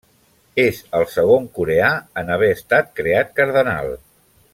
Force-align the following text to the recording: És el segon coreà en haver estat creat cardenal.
És 0.61 0.77
el 0.99 1.03
segon 1.15 1.45
coreà 1.59 1.91
en 2.21 2.31
haver 2.37 2.49
estat 2.57 2.89
creat 3.01 3.31
cardenal. 3.41 3.93